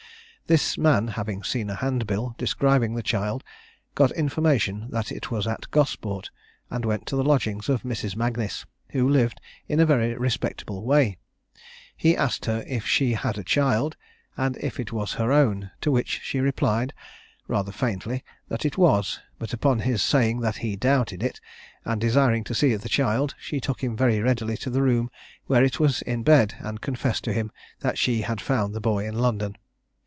This 0.47 0.77
man 0.77 1.07
having 1.07 1.43
seen 1.43 1.69
a 1.69 1.75
hand 1.75 2.05
bill 2.05 2.35
describing 2.37 2.93
the 2.93 3.01
child, 3.01 3.41
got 3.95 4.11
information 4.11 4.87
that 4.89 5.09
it 5.09 5.31
was 5.31 5.47
at 5.47 5.71
Gosport, 5.71 6.29
and 6.69 6.83
went 6.83 7.05
to 7.07 7.15
the 7.15 7.23
lodgings 7.23 7.69
of 7.69 7.83
Mrs. 7.83 8.17
Magnis, 8.17 8.65
who 8.89 9.07
lived 9.07 9.39
in 9.69 9.79
a 9.79 9.85
very 9.85 10.13
respectable 10.13 10.83
way. 10.83 11.15
He 11.95 12.17
asked 12.17 12.43
her 12.47 12.65
if 12.67 12.85
she 12.85 13.13
had 13.13 13.37
a 13.37 13.45
child, 13.45 13.95
and 14.35 14.57
if 14.57 14.77
it 14.77 14.91
was 14.91 15.13
her 15.13 15.31
own; 15.31 15.71
to 15.79 15.89
which 15.89 16.19
she 16.21 16.41
replied, 16.41 16.93
rather 17.47 17.71
faintly, 17.71 18.21
that 18.49 18.65
it 18.65 18.77
was; 18.77 19.21
but 19.39 19.53
upon 19.53 19.79
his 19.79 20.01
saying 20.01 20.41
that 20.41 20.57
he 20.57 20.75
doubted 20.75 21.23
it, 21.23 21.39
and 21.85 22.01
desiring 22.01 22.43
to 22.43 22.53
see 22.53 22.75
the 22.75 22.89
child, 22.89 23.35
she 23.39 23.61
took 23.61 23.81
him 23.81 23.95
very 23.95 24.19
readily 24.19 24.57
to 24.57 24.69
the 24.69 24.81
room 24.81 25.09
where 25.45 25.63
it 25.63 25.79
was 25.79 26.01
in 26.01 26.23
bed, 26.23 26.55
and 26.59 26.81
confessed 26.81 27.23
to 27.23 27.31
him 27.31 27.53
that 27.79 27.97
she 27.97 28.23
had 28.23 28.41
found 28.41 28.73
the 28.75 28.81
boy 28.81 29.07
in 29.07 29.15
London. 29.17 29.55